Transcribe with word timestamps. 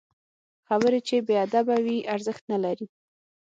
خبرې 0.67 0.99
چې 1.07 1.15
بې 1.27 1.35
ادبه 1.45 1.75
وي، 1.85 1.97
ارزښت 2.13 2.43
نلري 2.51 2.85